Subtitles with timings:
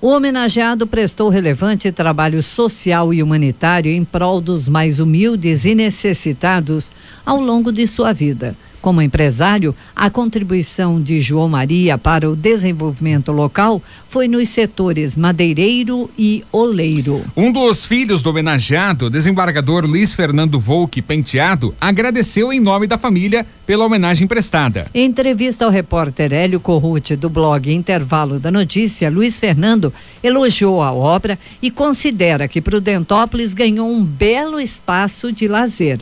[0.00, 6.92] O homenageado prestou relevante trabalho social e humanitário em prol dos mais humildes e necessitados
[7.26, 8.54] ao longo de sua vida.
[8.80, 16.08] Como empresário, a contribuição de João Maria para o desenvolvimento local foi nos setores madeireiro
[16.16, 17.24] e oleiro.
[17.36, 23.44] Um dos filhos do homenageado, desembargador Luiz Fernando Volque Penteado, agradeceu em nome da família
[23.66, 24.86] pela homenagem prestada.
[24.94, 29.92] Em entrevista ao repórter Hélio Corrute do blog Intervalo da Notícia, Luiz Fernando
[30.22, 36.00] elogiou a obra e considera que Prudentópolis ganhou um belo espaço de lazer.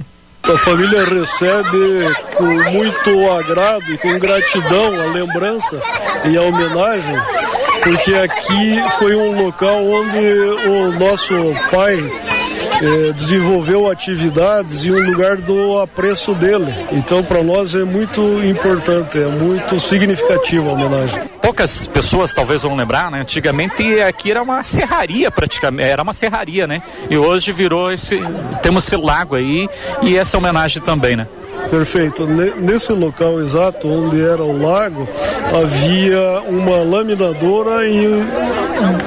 [0.48, 5.80] A família recebe com muito agrado e com gratidão a lembrança
[6.24, 7.16] e a homenagem,
[7.82, 10.18] porque aqui foi um local onde
[10.68, 11.34] o nosso
[11.70, 11.96] pai
[12.82, 16.72] eh, desenvolveu atividades e um lugar do apreço dele.
[16.92, 21.22] Então, para nós é muito importante, é muito significativa a homenagem.
[21.40, 23.20] Poucas pessoas talvez vão lembrar, né?
[23.20, 26.82] Antigamente aqui era uma serraria praticamente, era uma serraria, né?
[27.08, 28.20] E hoje virou esse,
[28.62, 29.68] temos esse lago aí
[30.02, 31.26] e essa homenagem também, né?
[31.70, 32.26] Perfeito.
[32.26, 35.08] Nesse local exato onde era o lago,
[35.52, 38.06] havia uma laminadora e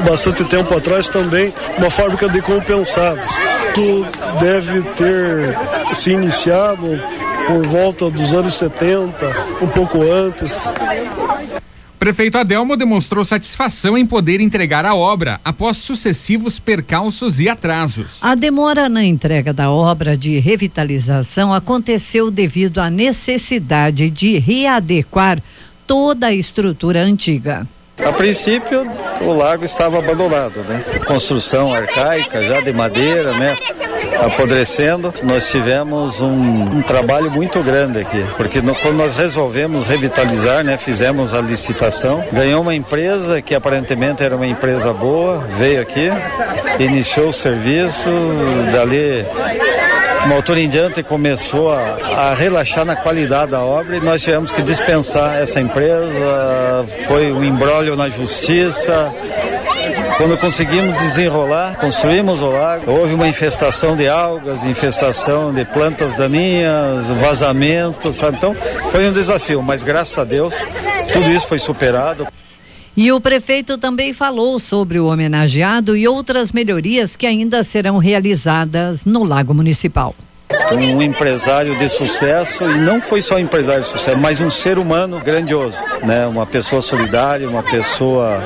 [0.08, 3.28] bastante tempo atrás também uma fábrica de compensados.
[3.74, 4.06] Tu
[4.40, 5.56] deve ter
[5.94, 7.00] se iniciado
[7.48, 9.16] por volta dos anos 70,
[9.62, 10.72] um pouco antes.
[12.00, 18.20] Prefeito Adelmo demonstrou satisfação em poder entregar a obra após sucessivos percalços e atrasos.
[18.22, 25.44] A demora na entrega da obra de revitalização aconteceu devido à necessidade de readequar
[25.86, 27.68] toda a estrutura antiga.
[28.06, 28.90] A princípio,
[29.22, 30.84] o lago estava abandonado, né?
[31.06, 33.58] Construção arcaica, já de madeira, né?
[34.26, 40.64] apodrecendo, nós tivemos um, um trabalho muito grande aqui, porque no, quando nós resolvemos revitalizar,
[40.64, 46.10] né, fizemos a licitação, ganhou uma empresa que aparentemente era uma empresa boa, veio aqui,
[46.80, 48.10] iniciou o serviço,
[48.74, 49.26] dali
[50.26, 54.52] uma altura em diante começou a, a, relaxar na qualidade da obra e nós tivemos
[54.52, 59.12] que dispensar essa empresa, foi um embrólio na justiça,
[60.18, 67.06] quando conseguimos desenrolar, construímos o lago, houve uma infestação de algas, infestação de plantas daninhas,
[67.22, 68.38] vazamento, sabe?
[68.38, 68.56] Então
[68.92, 70.56] foi um desafio, mas graças a Deus
[71.14, 72.28] tudo isso foi superado.
[73.02, 79.06] E o prefeito também falou sobre o homenageado e outras melhorias que ainda serão realizadas
[79.06, 80.14] no Lago Municipal
[80.72, 85.20] um empresário de sucesso e não foi só empresário de sucesso, mas um ser humano
[85.20, 86.28] grandioso, né?
[86.28, 88.42] Uma pessoa solidária, uma pessoa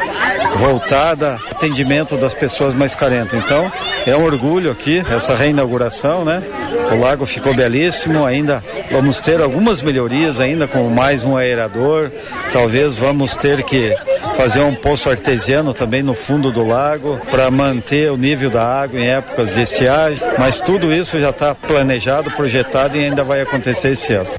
[0.56, 3.34] voltada ao atendimento das pessoas mais carentes.
[3.34, 3.72] Então,
[4.06, 6.44] é um orgulho aqui essa reinauguração, né?
[6.92, 12.12] O lago ficou belíssimo, ainda vamos ter algumas melhorias ainda com mais um aerador.
[12.52, 13.96] Talvez vamos ter que
[14.36, 19.00] fazer um poço artesiano também no fundo do lago para manter o nível da água
[19.00, 21.54] em épocas de estiagem, mas tudo isso já está
[22.04, 24.30] planejado, projetado e ainda vai acontecer esse ano.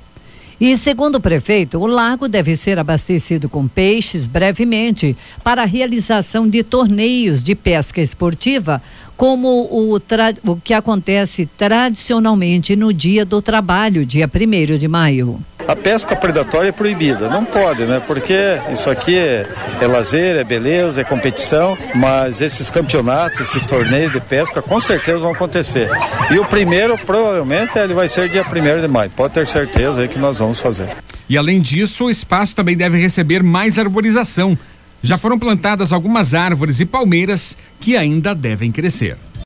[0.61, 6.49] E segundo o prefeito, o lago deve ser abastecido com peixes brevemente para a realização
[6.49, 8.81] de torneios de pesca esportiva,
[9.17, 15.41] como o, o que acontece tradicionalmente no Dia do Trabalho, dia 1 de maio.
[15.67, 18.01] A pesca predatória é proibida, não pode, né?
[18.07, 18.35] Porque
[18.71, 19.47] isso aqui é,
[19.81, 25.21] é lazer, é beleza, é competição, mas esses campeonatos, esses torneios de pesca com certeza
[25.21, 25.89] vão acontecer.
[26.31, 29.11] E o primeiro, provavelmente, ele vai ser dia 1 de maio.
[29.11, 30.89] Pode ter certeza aí que nós vamos fazer.
[31.29, 34.59] E além disso, o espaço também deve receber mais arborização.
[35.03, 39.17] Já foram plantadas algumas árvores e palmeiras que ainda devem crescer.